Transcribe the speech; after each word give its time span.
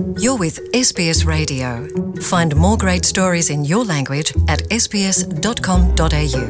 You're 0.00 0.38
with 0.38 0.56
SBS 0.72 1.26
Radio. 1.26 1.68
Find 2.32 2.56
more 2.56 2.78
great 2.78 3.04
stories 3.04 3.50
in 3.50 3.66
your 3.66 3.84
language 3.84 4.32
at 4.48 4.60
sbs.com.au. 4.70 6.44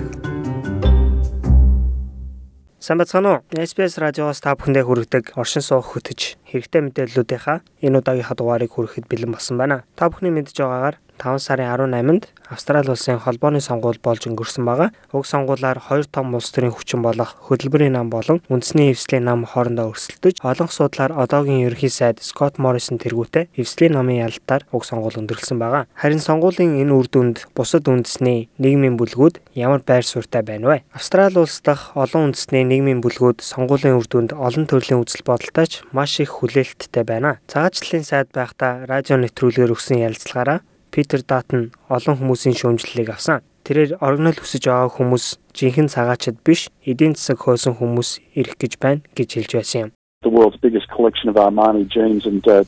Уу? 2.91 3.39
SBS 3.59 3.99
радиоос 3.99 4.39
та 4.39 4.55
бүхэндээ 4.55 4.87
хүргэдэг 4.87 5.25
оршин 5.35 5.67
суух 5.67 5.99
хөтөж 5.99 6.39
хэрэгтэй 6.47 6.81
мэдээллүүдийнхаа 6.87 7.59
энэ 7.83 7.99
удаагийн 7.99 8.39
дугаарыг 8.39 8.71
хүрэхэд 8.71 9.11
бэлэн 9.11 9.35
болсон 9.35 9.59
байна. 9.59 9.83
Та 9.99 10.07
бүхний 10.07 10.31
мэдж 10.31 10.55
байгаагаар 10.55 11.03
5 11.21 11.39
сарын 11.45 11.69
18-нд 11.69 12.33
Австрали 12.51 12.91
улсын 12.91 13.21
холбооны 13.23 13.61
сонгуул 13.63 14.01
болж 14.03 14.25
өнгөрсөн 14.27 14.65
байгаа. 14.67 14.89
Уг 15.15 15.23
сонгуулиар 15.23 15.79
хоёр 15.79 16.03
том 16.11 16.35
улс 16.35 16.51
төрийн 16.51 16.75
хүчин 16.75 16.99
болох 16.99 17.37
хөтөлбөрийн 17.47 17.95
нам 17.95 18.11
болон 18.11 18.43
үндэсний 18.51 18.91
эвслийн 18.91 19.23
нам 19.23 19.45
хоорондоо 19.47 19.93
өрсөлдөж, 19.95 20.43
олон 20.43 20.67
асуудлаар 20.67 21.15
одоогийн 21.15 21.63
ерөнхий 21.71 21.93
сайд 21.95 22.19
Скот 22.19 22.59
Моррисон 22.59 22.99
тэргүүтээ 22.99 23.55
эвслийн 23.55 23.95
намын 23.95 24.27
ялалтаар 24.27 24.67
уг 24.75 24.83
сонгуул 24.83 25.15
өндөрлсөн 25.23 25.63
байгаа. 25.63 25.87
Харин 25.95 26.19
сонгуулийн 26.19 26.83
энэ 26.83 26.91
үр 26.91 27.07
дүнд 27.07 27.47
бусад 27.55 27.87
үндэсний 27.87 28.51
нийгмийн 28.59 28.99
бүлгүүд 28.99 29.39
ямар 29.55 29.87
байр 29.87 30.03
суурьтай 30.03 30.43
байна 30.43 30.75
вэ? 30.75 30.83
Австрали 30.91 31.39
улс 31.39 31.63
дахь 31.63 31.95
олон 31.95 32.35
үндэсний 32.35 32.67
нийгмийн 32.67 32.99
бүлгүүд 32.99 33.47
сонгуулийн 33.47 33.95
үр 33.95 34.11
дүнд 34.11 34.35
олон 34.35 34.67
төрлийн 34.67 35.07
үзэл 35.07 35.23
бодолтой 35.23 35.71
ч 35.71 35.87
маш 35.95 36.19
их 36.19 36.43
хүлээлттэй 36.43 37.07
байна. 37.07 37.39
Цагаачлалын 37.47 38.03
сайд 38.03 38.35
байхдаа 38.35 38.91
радио 38.91 39.15
нэвтрүүлгээр 39.23 39.71
өгсөн 39.71 40.03
ярилцлагаараа 40.03 40.67
Питер 40.91 41.23
Датн 41.23 41.71
олон 41.89 42.19
хүмүүсийн 42.19 42.59
шүүмжлэлийг 42.59 43.15
авсан. 43.15 43.47
Тэрээр 43.63 44.03
орогнол 44.03 44.35
хүсэж 44.35 44.67
байгаа 44.67 44.91
хүмүүс 44.91 45.25
жинхэнэ 45.55 45.93
цагаачд 45.95 46.43
биш, 46.43 46.67
эдийн 46.83 47.15
засаг 47.15 47.39
хөөсөн 47.47 47.79
хүмүүс 47.79 48.19
ирэх 48.35 48.59
гэж 48.59 48.73
байна 48.83 49.07
гэж 49.15 49.29
хэлж 49.39 49.53
байсан 49.55 49.79
юм. 49.81 49.91
The 50.27 50.33
world's 50.35 50.59
biggest 50.59 50.91
collection 50.91 51.31
of 51.31 51.39
Armani 51.39 51.87
jeans 51.87 52.27
and 52.27 52.43
uh, 52.51 52.67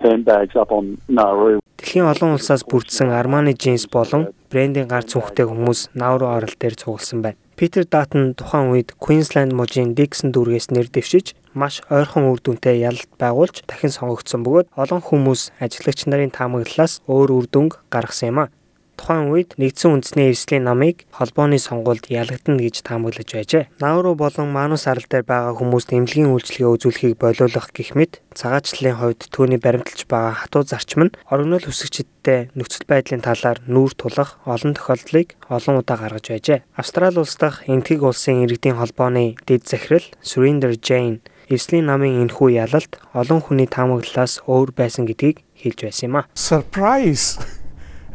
handbags 0.00 0.56
up 0.56 0.72
on 0.72 0.96
Nauru. 1.12 1.60
Дэлхийн 1.76 2.08
олон 2.08 2.40
улсаас 2.40 2.64
бүрдсэн 2.64 3.12
Armani 3.12 3.52
jeans 3.52 3.84
болон 3.84 4.32
брендийн 4.48 4.88
гар 4.88 5.04
цүнхтэй 5.04 5.44
хүмүүс 5.44 5.92
Nauru 5.92 6.26
орол 6.26 6.56
дээр 6.56 6.74
цугласан 6.80 7.20
байна. 7.22 7.38
Питер 7.58 7.84
Датн 7.84 8.32
тухайн 8.38 8.72
үед 8.72 8.94
Queensland 8.96 9.52
мужийн 9.52 9.92
Dixon 9.98 10.32
дүүргээс 10.32 10.70
нэр 10.72 10.88
дэвшиж 10.88 11.34
маш 11.58 11.82
ойрхон 11.90 12.30
үр 12.30 12.38
дүнтэй 12.38 12.86
ялалт 12.86 13.10
байгуулж 13.18 13.66
дахин 13.66 13.90
сонгогдсон 13.90 14.46
бөгөөд 14.46 14.70
олон 14.78 15.02
хүмүүс 15.02 15.42
ажиллагч 15.58 16.06
нарын 16.06 16.30
таамаглалаас 16.30 17.02
өөр 17.10 17.28
үр 17.34 17.46
дүнг 17.50 17.82
гаргасан 17.90 18.30
юм 18.30 18.38
а. 18.46 18.50
Тухайн 18.98 19.30
үед 19.30 19.54
нэгдсэн 19.62 19.94
үндэсний 19.94 20.34
эвслийн 20.34 20.66
намыг 20.66 21.06
холбооны 21.14 21.62
сонгуульд 21.62 22.10
ялагдана 22.10 22.58
гэж 22.58 22.82
таамаглаж 22.82 23.30
байжээ. 23.30 23.70
Науру 23.78 24.18
болон 24.18 24.50
Манус 24.50 24.90
арал 24.90 25.06
дээр 25.06 25.22
байгаа 25.22 25.54
хүмүүст 25.54 25.94
эмнэлгийн 25.94 26.34
үйлчлэгээ 26.34 26.74
үзүүлэхийг 26.74 27.14
болиулах 27.14 27.70
гэх 27.70 27.94
мэт 27.94 28.18
цагаачлалын 28.34 28.98
хувьд 28.98 29.30
түүний 29.30 29.62
баримталж 29.62 30.02
байгаа 30.10 30.42
хатуу 30.42 30.66
зарчим 30.66 31.06
нь 31.06 31.14
орогнол 31.30 31.62
хүсэгчдтэй 31.62 32.50
нөхцөл 32.58 32.90
байдлын 32.90 33.22
талаар 33.22 33.62
нүүр 33.70 33.94
тулах 33.94 34.42
олон 34.42 34.74
тохиолдлыг 34.74 35.38
олон 35.46 35.78
удаа 35.78 35.96
гаргаж 36.02 36.26
байжээ. 36.34 36.66
Австрали 36.74 37.22
улс 37.22 37.38
дахь 37.38 37.62
энтгийг 37.70 38.02
улсын 38.02 38.42
иргэдийн 38.42 38.82
холбооны 38.82 39.38
дэд 39.46 39.62
захирал 39.62 40.02
Surinder 40.26 40.74
Jane 40.74 41.22
эвслийн 41.48 41.88
намын 41.88 42.28
энэхүү 42.28 42.48
ялалт 42.60 43.00
олон 43.16 43.40
хүний 43.40 43.66
таамаглалаас 43.66 44.44
өөр 44.44 44.72
байсан 44.76 45.08
гэдгийг 45.08 45.44
хэлж 45.56 45.78
байсан 45.88 46.04
юм 46.08 46.16
а. 46.20 46.22
surprise. 46.36 47.40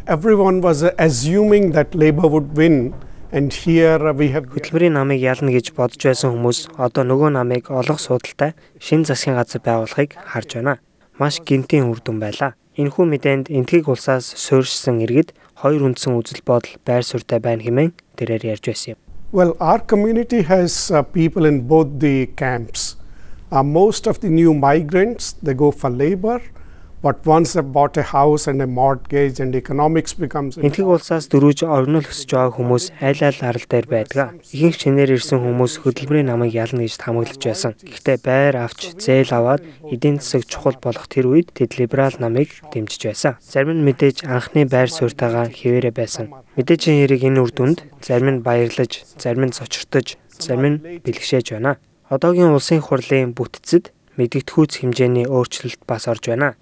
Everyone 0.05 0.61
was 0.61 0.83
assuming 0.99 1.71
that 1.71 1.95
Labour 1.95 2.29
would 2.29 2.57
win. 2.57 2.93
And 3.33 3.49
here 3.51 4.13
we 4.13 4.29
have 4.29 4.45
Хөтөлбөрийн 4.53 4.93
намыг 4.93 5.17
ялна 5.17 5.49
гэж 5.49 5.73
бодож 5.73 5.97
байсан 6.05 6.37
хүмүүс 6.37 6.77
одоо 6.77 7.01
нөгөө 7.01 7.33
намыг 7.33 7.71
олох 7.73 7.97
судалтай 7.97 8.53
шин 8.77 9.07
засгийн 9.09 9.39
газар 9.39 9.63
байгуулахыг 9.65 10.13
харж 10.13 10.61
байна. 10.61 10.77
Маш 11.17 11.41
гинтийн 11.41 11.89
үр 11.89 11.97
дүн 11.97 12.21
байлаа. 12.21 12.53
Энэхүү 12.77 13.05
мэдээнд 13.09 13.49
энтгийг 13.49 13.89
улсаас 13.89 14.37
суурьшсан 14.37 15.01
иргэд 15.01 15.33
хоёр 15.57 15.81
үндсэн 15.81 16.13
үзэл 16.13 16.45
бодол 16.45 16.77
байр 16.85 17.01
суурьтай 17.01 17.41
байна 17.41 17.65
хэмээн 17.65 17.97
тэрээр 18.21 18.53
ярьж 18.53 18.69
байсан 18.69 18.93
юм. 18.93 18.99
Well, 19.33 19.57
our 19.57 19.81
community 19.81 20.45
has 20.45 20.93
uh, 20.93 21.01
people 21.01 21.49
in 21.49 21.65
both 21.65 21.97
the 21.97 22.29
camps. 22.37 23.01
Uh, 23.53 23.61
most 23.61 24.07
of 24.07 24.19
the 24.21 24.29
new 24.29 24.51
migrants 24.51 25.33
they 25.43 25.53
go 25.53 25.69
for 25.69 25.87
labor, 25.87 26.41
but 27.03 27.23
once 27.23 27.53
they 27.53 27.61
bought 27.61 27.95
a 27.97 28.01
house 28.01 28.47
and 28.47 28.59
a 28.63 28.65
mortgage 28.65 29.39
and 29.39 29.53
economics 29.55 30.11
becomes 30.23 30.57
Энтгийг 30.57 30.89
улсаас 30.89 31.29
дөрүүж 31.29 31.61
оргинол 31.75 32.07
өсөж 32.09 32.33
байгаа 32.33 32.55
хүмүүс 32.57 32.87
айл 32.97 33.21
айл 33.29 33.39
арал 33.45 33.67
дээр 33.69 33.87
байдаг. 33.93 34.33
Ихэнх 34.49 34.81
шинээр 34.81 35.13
ирсэн 35.19 35.43
хүмүүс 35.45 35.85
хөдөлмөрийн 35.85 36.33
намыг 36.33 36.49
ялна 36.49 36.81
гэж 36.81 36.97
таамаглаж 36.97 37.41
байсан. 37.45 37.77
Гэхдээ 37.77 38.17
байр 38.25 38.57
авч 38.65 38.97
зээл 38.97 39.37
аваад 39.37 39.61
эдийн 39.85 40.17
засаг 40.17 40.49
чухал 40.49 40.81
болох 40.81 41.05
тэр 41.05 41.29
үед 41.29 41.53
тэд 41.53 41.77
либерал 41.77 42.17
намыг 42.17 42.49
дэмжиж 42.73 43.05
байсан. 43.05 43.37
Зарим 43.37 43.77
нь 43.77 43.85
мэдээж 43.85 44.25
анхны 44.25 44.65
байр 44.65 44.89
суурьтайгаа 44.89 45.53
хിവэрэ 45.53 45.93
байсан. 45.93 46.33
Мэдээжийн 46.57 47.05
хэрэг 47.05 47.21
энэ 47.21 47.37
үр 47.37 47.53
дүнд 47.53 47.85
зарим 48.01 48.33
нь 48.33 48.41
баярлаж, 48.41 49.05
зарим 49.21 49.45
нь 49.45 49.53
цочртож, 49.53 50.17
зарим 50.41 50.65
нь 50.65 50.77
бэлгшээж 51.05 51.53
байна. 51.53 51.77
Одоогийн 52.13 52.53
улсын 52.53 52.77
хурлын 52.85 53.33
бүтцэд 53.33 53.89
мэдгэдэггүйц 54.21 54.85
хэмжээний 54.85 55.25
өөрчлөлт 55.25 55.81
бас 55.89 56.05
орж 56.05 56.29
байна. 56.29 56.53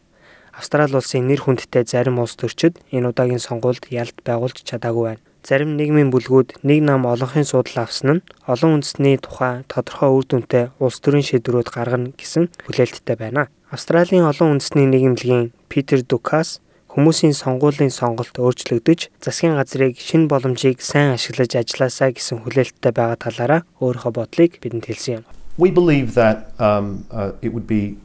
Австрали 0.55 0.95
улсын 0.95 1.27
нэр 1.27 1.43
хүндтэй 1.43 1.83
зарим 1.83 2.23
улс 2.23 2.39
төрчид 2.39 2.79
энэ 2.95 3.11
удаагийн 3.11 3.43
сонгуульд 3.43 3.91
ялт 3.91 4.15
байгуулж 4.23 4.63
чадаагүй 4.63 5.03
байна. 5.11 5.23
Зарим 5.43 5.75
нийгмийн 5.75 6.07
бүлгүүд 6.07 6.63
нэг 6.63 6.79
нам 6.87 7.03
олонхын 7.03 7.43
судал 7.43 7.83
авсан 7.83 8.23
нь 8.23 8.25
олон 8.47 8.79
үндэсний 8.79 9.19
тухай 9.19 9.67
тодорхой 9.67 10.09
үр 10.15 10.23
дүнтэй 10.23 10.71
улс 10.79 11.03
төрийн 11.03 11.27
шийдвэрүүд 11.27 11.67
гаргана 11.67 12.15
гэсэн 12.15 12.47
хүлээлттэй 12.71 13.19
байна. 13.19 13.51
Австралийн 13.75 14.23
олон 14.23 14.55
үндэсний 14.55 14.87
нийгэмлэгийн 14.87 15.51
Питер 15.67 15.99
Дукас 16.07 16.63
хүмүүсийн 16.95 17.35
сонгуулийн 17.35 17.91
сонголт 17.91 18.39
өөрчлөгдөж 18.39 19.11
засгийн 19.19 19.59
газрыг 19.59 19.99
шинэ 19.99 20.31
боломжийг 20.31 20.79
сайн 20.79 21.11
ашиглаж 21.11 21.59
ажилласаа 21.59 22.15
гэсэн 22.15 22.39
хүлээлттэй 22.47 22.95
байгаа 22.95 23.19
талаараа 23.19 23.61
өөрийнхөө 23.83 24.11
бодлыг 24.15 24.63
бидэнд 24.63 24.87
хэлсэн 24.87 25.15
юм. 25.19 25.40
We 25.57 25.71
believe 25.71 26.13
that 26.15 26.59
um, 26.59 27.05
uh, 27.11 27.33
it 27.41 27.53
would 27.53 27.67
be 27.67 27.97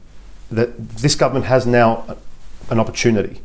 that 0.50 0.88
this 0.88 1.14
government 1.14 1.46
has 1.46 1.66
now 1.66 2.16
an 2.70 2.78
opportunity 2.78 3.40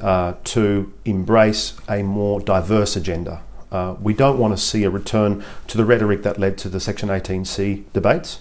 uh, 0.00 0.34
to 0.44 0.92
embrace 1.04 1.74
a 1.88 2.02
more 2.02 2.40
diverse 2.40 2.96
agenda. 2.96 3.42
Uh, 3.70 3.96
we 4.00 4.14
don't 4.14 4.38
want 4.38 4.56
to 4.56 4.62
see 4.62 4.84
a 4.84 4.90
return 4.90 5.44
to 5.66 5.76
the 5.76 5.84
rhetoric 5.84 6.22
that 6.22 6.38
led 6.38 6.56
to 6.58 6.68
the 6.68 6.80
Section 6.80 7.08
18C 7.08 7.84
debates. 7.92 8.40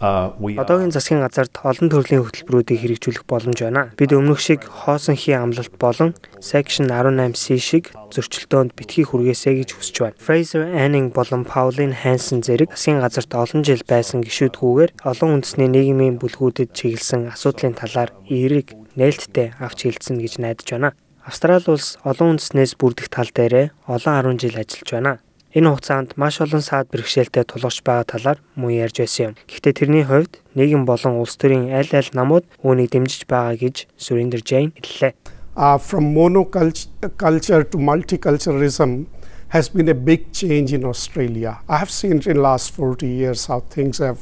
Одоогийн 0.00 0.96
засгийн 0.96 1.20
газарт 1.20 1.60
олон 1.60 1.92
төрлийн 1.92 2.24
хөтөлбөрүүдийг 2.24 2.80
хэрэгжүүлэх 2.80 3.28
боломж 3.28 3.60
байна. 3.60 3.92
Бид 4.00 4.16
өмнөх 4.16 4.40
шиг 4.40 4.64
хоосон 4.64 5.12
хий 5.12 5.36
амлалт 5.36 5.76
болон 5.76 6.16
Section 6.40 6.88
18C 6.88 7.60
шиг 7.60 7.92
зөрчилдөөнд 8.08 8.72
битгий 8.72 9.04
хүргээсэй 9.04 9.60
гэж 9.60 9.76
хүсэж 9.76 9.96
байна. 10.00 10.16
Fraser 10.16 10.64
Anning 10.72 11.12
болон 11.12 11.44
Pauline 11.44 11.92
Hanson 11.92 12.40
зэрэг 12.40 12.72
засгийн 12.72 13.04
газарт 13.04 13.28
олон 13.36 13.60
жил 13.60 13.84
байсан 13.84 14.24
гишүүдгүйгээр 14.24 15.04
олон 15.04 15.44
үндэсний 15.44 15.68
нийгмийн 15.68 16.16
бүлгүүдэд 16.16 16.72
чиглэсэн 16.72 17.36
асуудлын 17.36 17.76
талаар 17.76 18.16
эерэг 18.24 18.72
нээлттэй 18.96 19.52
авч 19.60 19.84
хэлсэн 19.84 20.16
гэж 20.16 20.40
найдаж 20.40 20.68
байна. 20.80 20.96
Австрали 21.28 21.68
улс 21.68 22.00
олон 22.08 22.40
үндэснээс 22.40 22.80
бүрдэх 22.80 23.12
тал 23.12 23.28
дээрээ 23.28 23.76
олон 23.84 24.40
10 24.40 24.40
жил 24.40 24.56
ажиллаж 24.56 24.88
байна. 24.96 25.12
Энэ 25.56 25.68
хугацаанд 25.70 26.14
маш 26.14 26.38
олон 26.40 26.62
саад 26.62 26.86
бэрхшээлтэй 26.94 27.44
тулгарч 27.44 27.82
байгаа 27.82 28.06
талаар 28.06 28.38
мөн 28.54 28.86
ярьж 28.86 29.02
байсан 29.02 29.32
юм. 29.32 29.34
Гэхдээ 29.50 29.74
тэрний 29.74 30.04
хувьд 30.06 30.38
нийгэм 30.54 30.86
болон 30.86 31.18
улс 31.18 31.34
төрийн 31.34 31.74
аль 31.74 31.90
аль 31.90 32.10
намууд 32.14 32.46
үүнийг 32.62 32.94
дэмжиж 32.94 33.26
байгаа 33.26 33.58
гэж 33.58 33.90
Surinder 33.98 34.42
Jane 34.46 34.70
хэллээ. 34.78 35.14
uh, 35.56 35.78
from 35.78 36.14
monoculture 36.14 37.70
to 37.70 37.76
multiculturalism 37.76 39.06
has 39.48 39.68
been 39.68 39.88
a 39.88 39.94
big 39.94 40.32
change 40.32 40.72
in 40.72 40.84
Australia. 40.84 41.60
I 41.68 41.76
have 41.78 41.90
seen 41.90 42.22
in 42.22 42.36
last 42.36 42.72
40 42.72 43.06
years 43.06 43.46
how 43.46 43.60
things 43.60 43.98
have 43.98 44.20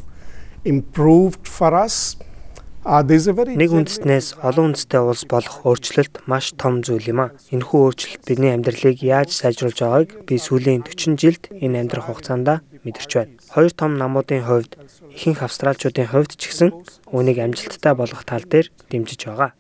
improved 0.64 1.46
for 1.46 1.74
us. 1.74 2.16
Нэг 2.84 3.70
үндэстнээс 3.74 4.38
олон 4.38 4.72
үндэстэй 4.72 5.02
улс 5.02 5.26
болох 5.26 5.66
өөрчлөлт 5.66 6.22
маш 6.30 6.54
том 6.54 6.86
зүйл 6.86 7.10
юм 7.10 7.20
а. 7.26 7.34
Энэхүү 7.50 7.78
өөрчлөлт 7.90 8.22
бидний 8.22 8.54
амьдралыг 8.54 9.02
яаж 9.02 9.34
сайжруулж 9.34 9.82
байгааг 9.82 10.08
би 10.22 10.38
сүүлийн 10.38 10.86
40 10.86 11.18
жилд 11.18 11.50
энэ 11.58 11.82
амьдрах 11.82 12.06
хугацаанд 12.06 12.62
мэдэрч 12.86 13.10
байна. 13.18 13.34
Хоёр 13.50 13.72
том 13.74 13.98
намуудын 13.98 14.46
хувьд 14.46 14.78
ихэнх 15.10 15.42
австралчуудын 15.42 16.06
хувьд 16.06 16.38
ч 16.38 16.54
гэсэн 16.54 16.70
үүнийг 17.10 17.38
амжилттай 17.42 17.98
болгох 17.98 18.22
тал 18.22 18.46
дээр 18.46 18.70
дэмжиж 18.90 19.26
байгаа. 19.26 19.58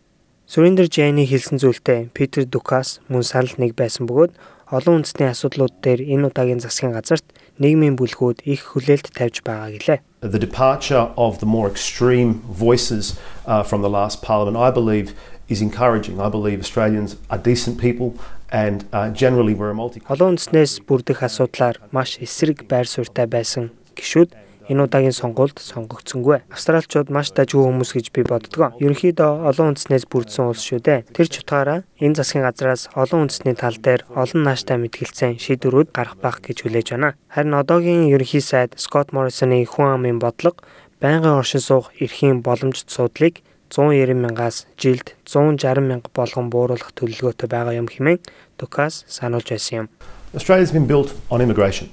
Surinder 0.48 0.88
Jane-ийн 0.88 1.28
хэлсэн 1.28 1.58
зүйлтэй 1.60 2.08
Питер 2.14 2.46
Дукас 2.48 3.04
мөн 3.12 3.26
санал 3.26 3.52
нэг 3.60 3.76
байсан 3.76 4.08
бөгөөд 4.08 4.32
олон 4.68 5.00
үндэсний 5.00 5.32
асуудлууд 5.32 5.80
дээр 5.80 6.00
энэ 6.04 6.28
удаагийн 6.28 6.60
засгийн 6.60 6.92
газарт 6.92 7.24
нийгмийн 7.56 7.96
бүлгүүд 7.96 8.44
их 8.44 8.76
хүлээлт 8.76 9.16
тавьж 9.16 9.40
байгаа 9.40 9.72
гэлээ. 9.72 10.00
the 10.20 10.38
departure 10.38 11.12
of 11.16 11.38
the 11.38 11.46
more 11.46 11.68
extreme 11.70 12.42
voices 12.50 13.18
uh, 13.46 13.62
from 13.62 13.82
the 13.82 13.88
last 13.88 14.20
parliament, 14.20 14.56
I 14.56 14.70
believe, 14.70 15.14
is 15.48 15.62
encouraging. 15.62 16.20
I 16.20 16.28
believe 16.28 16.58
Australians 16.60 17.16
are 17.30 17.38
decent 17.38 17.78
people 17.78 18.18
and 18.50 18.84
uh, 18.92 19.10
generally 19.10 19.54
we're 19.54 19.70
a 19.70 19.74
multi. 19.74 20.00
Олон 20.08 20.36
үндэснээс 20.36 20.84
бүрдэх 20.84 21.22
асуудлаар 21.22 21.80
маш 21.92 22.18
эсрэг 22.20 22.66
байр 22.68 22.84
суурьтай 22.84 23.24
байсан 23.24 23.70
гişүүд 23.96 24.34
энэ 24.68 24.84
удаагийн 24.84 25.16
сонгуульд 25.16 25.58
сонгогдсонгүй. 25.58 26.44
Австралчууд 26.52 27.08
маш 27.08 27.32
дажгүй 27.32 27.64
хүмүүс 27.64 27.90
гэж 27.96 28.06
би 28.12 28.22
боддог. 28.22 28.76
Ерөнхийдөө 28.78 29.48
олон 29.48 29.74
үндэснээс 29.74 30.04
бүрдсэн 30.12 30.52
улс 30.52 30.62
шүү 30.62 30.84
дээ. 30.84 31.08
Тэр 31.16 31.28
ч 31.32 31.40
утгаараа 31.40 31.88
энэ 31.98 32.20
засгийн 32.20 32.44
газраас 32.44 32.92
олон 32.92 33.26
үндэсний 33.26 33.56
тал 33.56 33.76
дээр 33.80 34.04
олон 34.12 34.44
нааштай 34.44 34.76
мэтгэлцэн 34.76 35.40
шийдвэрүүд 35.40 35.90
гарах 35.96 36.20
байх 36.20 36.44
гэж 36.44 36.68
хүлээж 36.68 36.94
байна. 36.94 37.16
Харин 37.32 37.56
одоогийн 37.56 38.12
ерөнхий 38.12 38.44
сайд 38.44 38.76
Скот 38.76 39.16
Моррисоны 39.16 39.64
хүн 39.64 39.96
амын 39.96 40.20
бодлого 40.20 40.60
байнгын 41.00 41.38
оршин 41.40 41.60
суух 41.60 41.90
эрхийн 42.00 42.42
боломжит 42.42 42.90
суудлыг 42.90 43.40
190 43.70 44.14
мянгаас 44.14 44.66
жилд 44.76 45.14
160 45.24 45.84
мянга 45.84 46.10
болгон 46.14 46.50
бууруулах 46.50 46.92
төлөвлөгөөтэй 46.96 47.48
байгаа 47.48 47.74
юм 47.76 47.88
хэмээн 47.88 48.18
Дукас 48.58 49.04
сануулж 49.06 49.48
байсан 49.50 49.74
юм. 49.78 49.86
Australia's 50.34 50.72
been 50.72 50.86
built 50.86 51.14
on 51.30 51.40
immigration. 51.40 51.88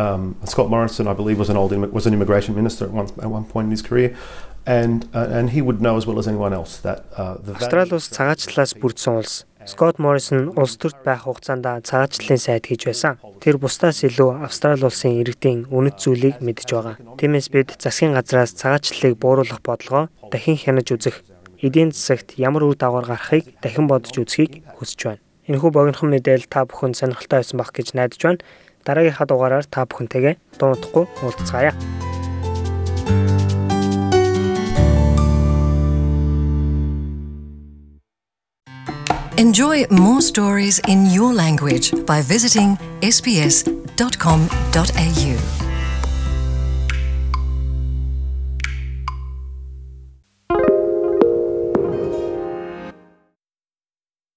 Um, 0.00 0.22
Scott 0.44 0.68
Morrison, 0.74 1.04
I 1.12 1.14
believe, 1.20 1.38
was 1.38 1.50
an 1.50 1.56
old 1.56 1.72
was 1.98 2.06
an 2.06 2.14
immigration 2.14 2.52
minister 2.60 2.82
at 2.88 2.92
one 3.00 3.08
at 3.24 3.30
one 3.38 3.44
point 3.52 3.66
in 3.68 3.72
his 3.76 3.84
career, 3.88 4.10
and 4.66 4.98
uh, 5.18 5.36
and 5.38 5.50
he 5.54 5.60
would 5.66 5.80
know 5.84 5.94
as 6.00 6.04
well 6.06 6.18
as 6.22 6.26
anyone 6.32 6.52
else 6.60 6.72
that 6.86 6.98
uh, 7.16 7.34
the 7.46 7.52
Австрали 7.58 7.92
улс 7.98 8.08
цагаачлалаас 8.16 8.72
бүрдсэн 8.80 9.14
улс. 9.20 9.34
Скот 9.66 9.98
Моррисон 9.98 10.56
улс 10.56 10.74
төрт 10.80 11.04
байх 11.04 11.26
хугацаанд 11.28 11.66
цагаачлалын 11.84 12.40
сайд 12.40 12.64
хийж 12.64 12.86
байсан. 12.88 13.18
Тэр 13.44 13.60
бусдаас 13.60 14.00
илүү 14.08 14.30
Австрали 14.46 14.88
улсын 14.88 15.20
иргэдийн 15.20 15.68
үнэт 15.68 15.96
зүйлийг 16.00 16.40
мэдж 16.40 16.70
байгаа. 16.72 16.96
Тиймээс 17.20 17.52
бид 17.52 17.76
засгийн 17.76 18.16
газраас 18.16 18.56
цагаачлалыг 18.56 19.20
бууруулах 19.20 19.60
бодлогоо 19.60 20.08
дахин 20.32 20.56
хянаж 20.56 20.88
үзэх, 20.96 21.20
эдийн 21.60 21.92
засагт 21.92 22.40
ямар 22.40 22.64
үр 22.64 22.76
дагавар 22.76 23.04
гарахыг 23.04 23.52
дахин 23.60 23.84
бодож 23.84 24.16
үзхийг 24.16 24.64
хүсэж 24.80 25.00
байна. 25.04 25.22
Энэхүү 25.44 25.70
богинохон 25.76 26.08
мэдээлэл 26.14 26.48
та 26.48 26.64
бүхэн 26.64 26.96
сонирхолтой 26.96 27.44
байсан 27.44 27.60
бах 27.60 27.76
гэж 27.76 27.92
найдаж 27.92 28.20
байна. 28.22 28.40
Дараагийнхаа 28.84 29.26
дугаараар 29.28 29.66
та 29.66 29.84
бүхэнтэйгээ 29.86 30.34
дуутахгүй 30.58 31.04
уулзцаая. 31.24 31.74
Enjoy 39.40 39.86
more 39.88 40.20
stories 40.20 40.80
in 40.86 41.06
your 41.06 41.32
language 41.32 41.92
by 42.04 42.20
visiting 42.20 42.76
sbs.com.au. 43.00 43.70